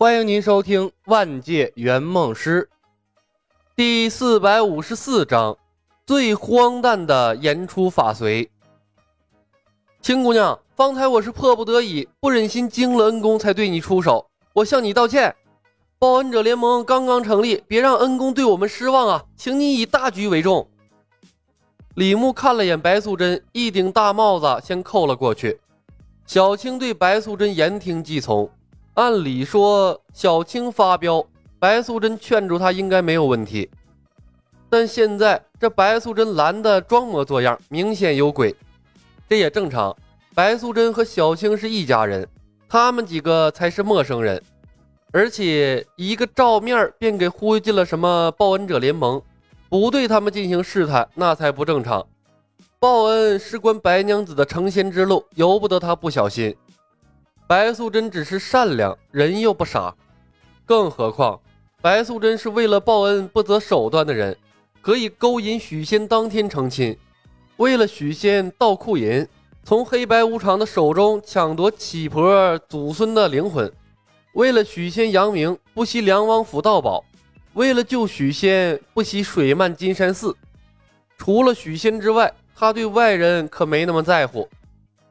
[0.00, 2.66] 欢迎您收听《万界圆梦师》
[3.76, 5.58] 第四百五十四章：
[6.06, 8.50] 最荒诞的言出法随。
[10.00, 14.26] 青姑娘，方才我是迫不得已，不忍心惊了恩公，才对你出手。
[14.54, 15.36] 我向你道歉。
[15.98, 19.22] 报恩者联盟刚刚成立，别让恩公对我们失望啊！
[19.36, 20.66] 请你以大局为重。
[21.96, 25.60] 李牧看了眼白素贞，一顶大帽子先扣了过去。
[26.24, 28.50] 小青对白素贞言听计从。
[28.94, 31.24] 按理说，小青发飙，
[31.58, 33.70] 白素贞劝住她应该没有问题。
[34.68, 38.54] 但现在这白素贞拦的装模作样，明显有鬼。
[39.28, 39.96] 这也正常，
[40.34, 42.26] 白素贞和小青是一家人，
[42.68, 44.42] 他们几个才是陌生人。
[45.12, 49.20] 而且一个照面便给忽悠进了什么报恩者联盟，
[49.68, 52.04] 不对他们进行试探，那才不正常。
[52.78, 56.54] 报恩事关白娘子的成仙之路，由不得他不小心。
[57.50, 59.92] 白素贞只是善良，人又不傻，
[60.64, 61.40] 更何况
[61.82, 64.36] 白素贞是为了报恩不择手段的人，
[64.80, 66.96] 可以勾引许仙当天成亲，
[67.56, 69.26] 为了许仙盗库银，
[69.64, 73.68] 从黑白无常的手中抢夺乞婆祖孙的灵魂，
[74.34, 77.04] 为了许仙扬名不惜梁王府盗宝，
[77.54, 80.36] 为了救许仙不惜水漫金山寺。
[81.18, 84.48] 除了许仙之外，他对外人可没那么在乎。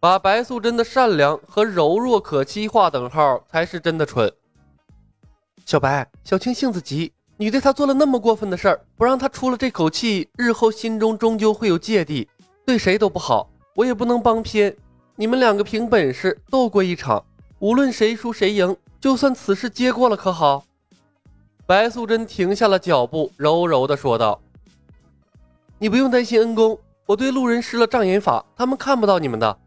[0.00, 4.32] 把白素贞的善良和柔弱可欺划等号，才是真的蠢。
[5.66, 12.26] 小白，小青性子急，你对她做了那么过分的事儿，不让她出了这口气，日后心中终究会有芥蒂，
[12.64, 13.50] 对谁都不好。
[13.74, 14.74] 我也不能帮偏，
[15.16, 17.22] 你们两个凭本事斗过一场，
[17.58, 20.64] 无论谁输谁赢，就算此事接过了，可好？
[21.66, 24.40] 白素贞停下了脚步，柔柔的说道
[25.78, 29.58] ：“你不用担心恩公，我对路人施了障眼法，他们看不到你们的。”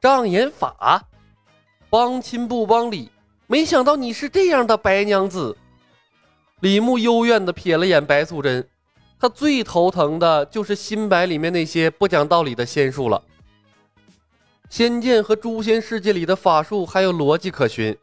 [0.00, 1.02] 障眼法，
[1.88, 3.10] 帮亲不帮理，
[3.46, 5.56] 没想到你是这样的白娘子。
[6.60, 8.66] 李牧幽怨的瞥了眼白素贞，
[9.18, 13.22] 他最头疼的就是新白里面那些不讲道理的仙术了。
[14.68, 17.96] 仙剑和诛仙世界里的法术还有逻辑可循，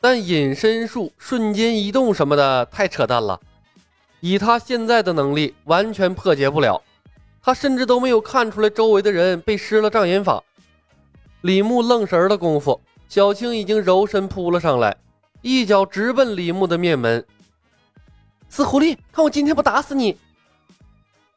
[0.00, 3.40] 但隐身术、瞬间移动什么的太扯淡了。
[4.20, 6.82] 以他现在的能力，完全破解不了。
[7.42, 10.42] 他甚至都没有看出来周围的人被施了障眼法。
[11.46, 14.96] 李牧愣神的功夫，小青已经柔身扑了上来，
[15.42, 17.24] 一脚直奔李牧的面门。
[18.48, 20.16] 死狐狸，看我今天不打死你！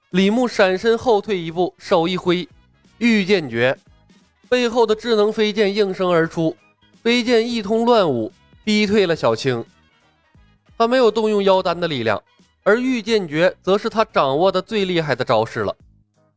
[0.09, 2.49] 李牧闪身后退一步，手一挥，
[2.97, 3.77] 御剑诀，
[4.49, 6.57] 背后的智能飞剑应声而出，
[7.03, 8.31] 飞剑一通乱舞，
[8.63, 9.63] 逼退了小青。
[10.75, 12.19] 他没有动用妖丹的力量，
[12.63, 15.75] 而御剑诀则是他掌握的最厉害的招式了。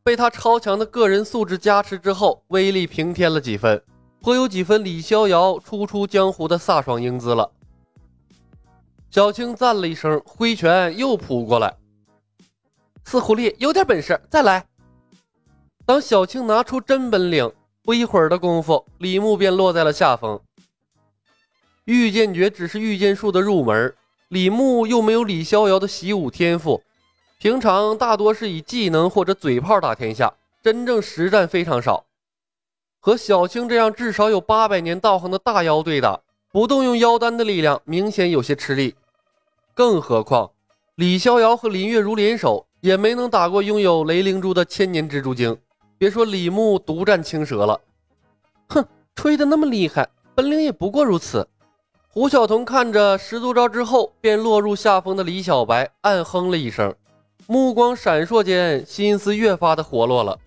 [0.03, 3.81] 被他超强的个人素质加持之后，威力平添了几分，
[4.19, 7.49] 颇有几分李逍遥初出江湖的飒爽英姿了。
[9.09, 11.73] 小青赞了一声，挥拳又扑过来。
[13.05, 14.65] 四狐狸有点本事，再来！
[15.85, 17.49] 当小青拿出真本领，
[17.83, 20.39] 不一会儿的功夫，李牧便落在了下风。
[21.85, 23.93] 御剑诀只是御剑术的入门，
[24.29, 26.81] 李牧又没有李逍遥的习武天赋。
[27.43, 32.05] 平常大多是以技能或者嘴炮打天下，真正实战非常少。
[33.01, 36.21] 和小青这样至少有八百年道行的大妖对打，
[36.53, 38.95] 不动用妖丹的力量，明显有些吃力。
[39.73, 40.51] 更何况
[40.95, 45.57] 李逍遥和林月如联手，也没能打过拥有雷灵珠的千年蜘蛛精。
[45.97, 47.81] 别说李牧独占青蛇了，
[48.69, 51.45] 哼，吹得那么厉害，本领也不过如此。
[52.07, 56.95] 胡晓彤看着十足招之后便落入下风的李小白，暗哼了一声。
[57.47, 60.37] 目光闪烁间，心思越发的活络了。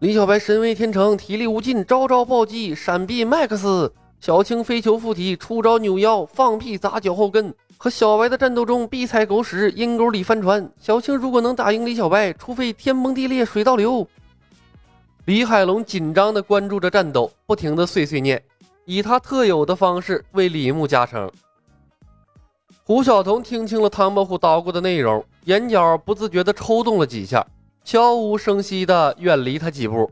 [0.00, 3.90] 李小白神威天成，体力无尽，招招暴击，闪避 MAX。
[4.18, 7.54] 小青飞球附体，出招扭腰，放屁砸脚后跟。
[7.78, 10.68] 和小白的战斗中，必踩狗屎，阴沟里翻船。
[10.80, 14.06] 小青如果能打赢李小白，除非天崩地裂，水倒流。
[15.26, 18.42] 李海龙紧张的关注着战斗，不停的碎碎念，
[18.84, 21.30] 以他特有的方式为李牧加成。
[22.88, 27.44] 胡晓彤听清了唐伯虎捣鼓的内容，眼角不自觉地抽动了几下，
[27.82, 30.08] 悄无声息地远离他几步。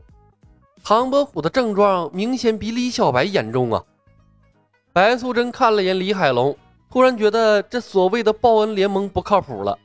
[0.83, 3.81] 唐伯虎的症状明显比李小白严重啊！
[4.91, 6.53] 白素贞看了眼李海龙，
[6.91, 9.79] 突然觉得这所谓的报恩联盟不靠谱了。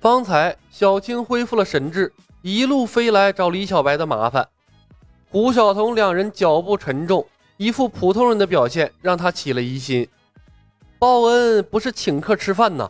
[0.00, 2.12] 方才小青恢复了神智，
[2.42, 4.46] 一路飞来找李小白的麻烦。
[5.30, 7.26] 胡晓彤两人脚步沉重，
[7.56, 10.06] 一副普通人的表现让他起了疑心。
[11.02, 12.88] 报恩不是请客吃饭呐！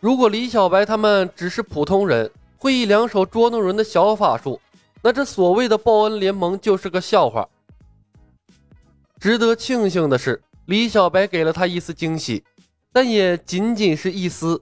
[0.00, 4.58] 如果李小白他们只是普通人，会一两手捉弄人的小法术，
[5.02, 7.46] 那这所谓的报恩联盟就是个笑话。
[9.20, 12.42] 值得庆幸的是，李小白给了他一丝惊喜，
[12.90, 14.58] 但也仅仅是一丝。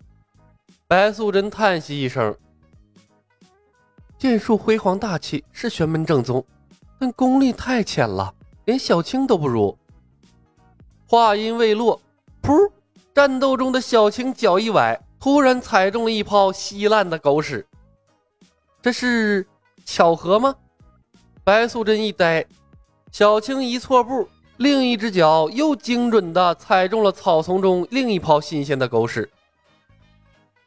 [0.89, 2.37] 白素贞叹息一声
[4.19, 6.45] ：“剑术辉煌大气，是玄门正宗，
[6.99, 9.79] 但功力太浅了，连小青都不如。”
[11.07, 12.01] 话音未落，
[12.43, 12.71] 噗！
[13.15, 17.65] 战斗中的小青脚一崴，突然踩中了一泡稀烂的狗屎。
[18.81, 19.47] 这是
[19.85, 20.55] 巧合吗？
[21.45, 22.45] 白素贞一呆，
[23.11, 29.29] 小青一错步，另一只脚又精准地踩中了草丛中另一泡新鲜的狗屎。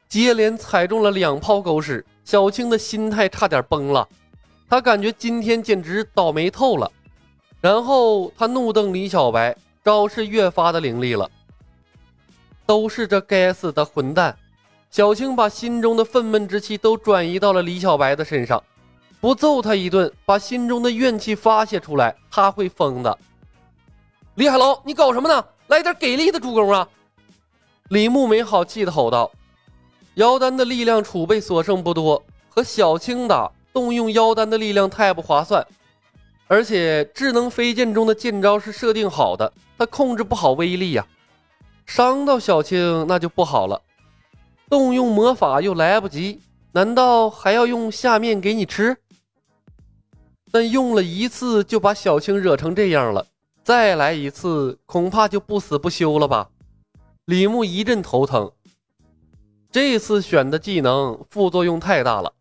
[0.07, 4.07] 接连踩中了两泡狗屎，小青的心态差点崩了。
[4.69, 6.89] 她感觉今天简直倒霉透了。
[7.60, 11.30] 然后她怒瞪李小白，招式越发的凌厉了。
[12.65, 14.35] 都是这该死的混蛋！
[14.91, 18.63] 小青把心中的愤懑之气都转移到了李小白的身上，
[19.19, 23.17] 不揍他一顿，把心中的怨气发泄出来，他会疯的。
[24.35, 25.45] 李海龙，你搞什么呢？
[25.67, 26.88] 来点给力的助攻啊！
[27.89, 29.31] 李牧没好气的吼道
[30.15, 35.65] ：“妖丹的力量储备所剩不多，和小青打，动用妖丹的力量太不划算，
[36.47, 41.06] 而且智能飞剑中的剑招是设定好的，他控制不好威力呀。”
[41.85, 43.81] 伤到小青那就不好了，
[44.69, 46.41] 动用魔法又来不及，
[46.71, 48.97] 难道还要用下面给你吃？
[50.51, 53.25] 但用了一次就把小青惹成这样了，
[53.63, 56.49] 再来一次恐怕就不死不休了吧？
[57.25, 58.51] 李牧一阵头疼，
[59.71, 62.33] 这次选的技能副作用太大了。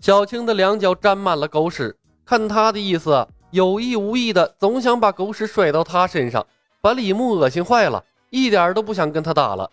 [0.00, 6.46] 小青的两脚沾满了狗屎，看他的意思，有意无意的总想把狗屎甩到他身上。
[6.80, 9.70] 把李牧恶心坏了，一点都不想跟他打了。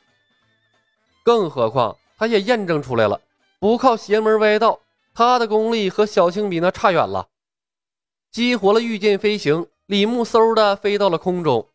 [1.23, 3.19] 更何况，他也验证出来了，
[3.59, 4.79] 不靠邪门歪道，
[5.13, 7.27] 他的功力和小青比那差远了。
[8.31, 11.67] 激活了御剑飞行，李牧嗖的飞到了空中。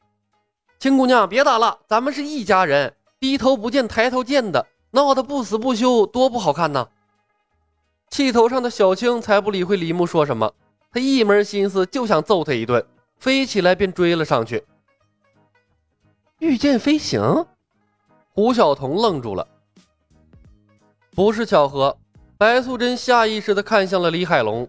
[0.79, 6.89] 青姑娘，别打了，咱们是一家人，低头不见抬头见的，闹得不死不休，多不好看呐！
[8.11, 10.53] 气头上的小青才不理会李牧说什么，
[10.93, 12.85] 他一门心思就想揍他一顿，
[13.19, 14.65] 飞起来便追了上去。
[16.41, 17.21] 御剑飞行，
[18.33, 19.47] 胡晓彤愣住了。
[21.15, 21.95] 不是巧合，
[22.39, 24.67] 白素贞下意识的看向了李海龙。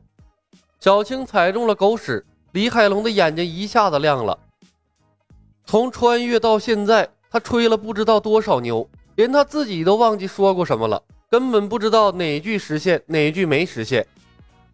[0.82, 4.38] 小青踩中了狗屎，李海龙的眼睛一下子亮了。
[5.64, 8.86] 从穿越到现在，他吹了不知道多少牛，
[9.16, 14.06] 连他自己都忘记说过什么了，根本不知道哪句实现，哪句没实现。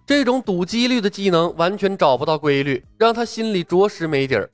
[0.04, 4.50] 这种赌几率的技能完全找不到规律，让他心里着实没底儿。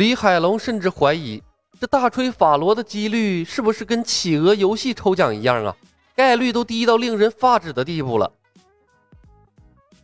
[0.00, 1.42] 李海龙甚至怀疑，
[1.78, 5.76] 这大吹法罗的几率是不是跟企鹅游戏抽奖一样啊？
[6.16, 8.32] 概率都低到令人发指的地步了。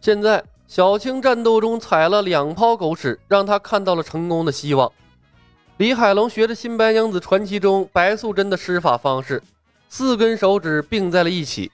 [0.02, 4.92] 现在小青战斗中踩了两泡狗屎，让他看到了成功的希望。
[5.78, 9.42] 李海龙学着《新白娘子传奇》中白素贞的施法方式，
[9.88, 11.72] 四根手指并在了一起。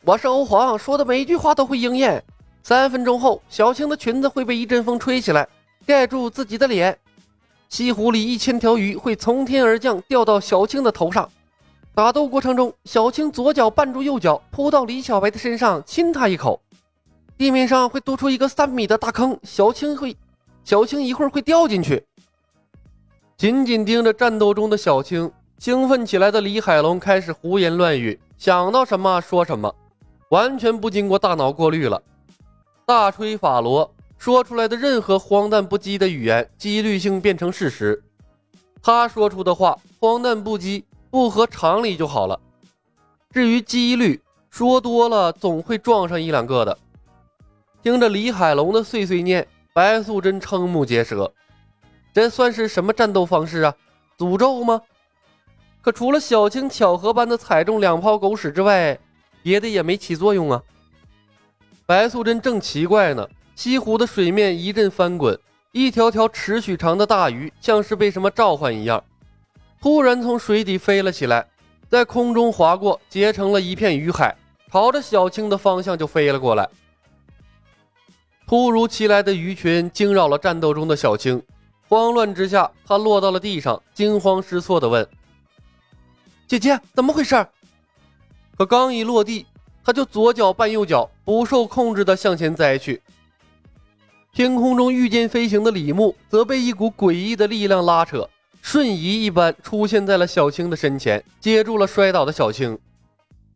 [0.00, 2.24] 我是欧皇，说的每一句话都会应验。
[2.62, 5.46] 三分钟后，小青的裙子会被一阵风吹起来。
[5.90, 6.96] 盖住自己的脸，
[7.68, 11.28] 西湖里一千条鱼会从天而降，掉到小青的头上。
[11.96, 16.60] 打斗过程中，小青左脚绊住右脚，扑到李小白的身上，亲他一口。
[17.36, 20.16] 地面上会多出一个三米的大坑，小青会，
[20.62, 22.06] 小青一会儿会掉进去。
[23.36, 29.74] 紧紧盯着战斗中的小青，兴奋起来的李海龙开始胡言乱语，想到什么说什么，
[30.28, 32.00] 完全不经过大脑过滤了。
[32.86, 33.92] 大吹法罗。
[34.20, 38.04] 说出来的任何荒诞不羁的语言，几率性变成事实。
[38.82, 42.38] 他说出的话荒诞不羁，不合常理就好了。
[43.32, 46.78] 至于几率，说多了总会撞上一两个的。
[47.82, 51.32] 听着李海龙的碎碎念，白素贞瞠目结舌。
[52.12, 53.74] 这算是什么战斗方式啊？
[54.18, 54.82] 诅咒吗？
[55.80, 58.98] 可除了小青巧合般的踩中两泡狗屎之外，
[59.42, 60.62] 别的也没起作用啊。
[61.86, 63.26] 白素贞正奇怪呢。
[63.60, 65.38] 西湖的水面一阵翻滚，
[65.72, 69.04] 一条条尺许长的大鱼像是被什么召唤一样，
[69.82, 71.46] 突然从水底飞了起来，
[71.86, 74.34] 在空中划过，结成了一片鱼海，
[74.72, 76.66] 朝着小青的方向就飞了过来。
[78.46, 81.42] 突如其来的鱼群惊扰了战斗中的小青，
[81.86, 85.06] 慌乱之下，她落到了地上，惊慌失措地问
[86.48, 87.46] ：“姐姐，怎么回事？”
[88.56, 89.44] 可刚一落地，
[89.84, 93.02] 她就左脚绊右脚，不受控制地向前栽去。
[94.32, 98.28] 天空中御剑飞行的李牧则被一股诡异的力量拉扯，
[98.62, 102.78] 瞬移一般出现在了小青的身前，接住了摔倒的小青。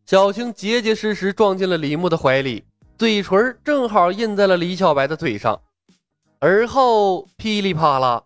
[0.04, 2.64] 小青结结实实撞进了李牧的怀里，
[2.98, 5.60] 嘴唇正好印在了李小白的嘴上。
[6.40, 8.22] 而后噼里啪啦，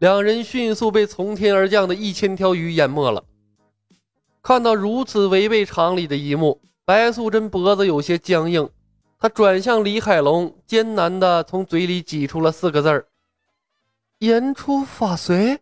[0.00, 3.24] 两人迅速被从天而降的一千条鱼淹没了。
[4.42, 8.68] 看到如此违背常理的一幕，白素贞脖子有些僵硬，
[9.24, 13.06] 他转向李海龙，艰难的从嘴里挤出了四个字儿
[14.20, 15.58] ：“言出法随。”